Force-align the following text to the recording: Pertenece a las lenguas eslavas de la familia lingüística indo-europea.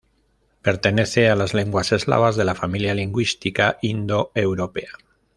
Pertenece 0.63 1.29
a 1.29 1.35
las 1.35 1.53
lenguas 1.53 1.91
eslavas 1.91 2.35
de 2.35 2.43
la 2.43 2.55
familia 2.55 2.95
lingüística 2.95 3.77
indo-europea. 3.83 4.89